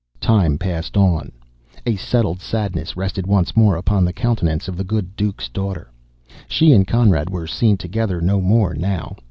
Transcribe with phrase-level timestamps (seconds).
[0.19, 1.31] Time passed on.
[1.85, 5.91] A settled sadness rested once more upon the countenance of the good Duke's daughter.
[6.47, 9.15] She and Conrad were seen together no more now.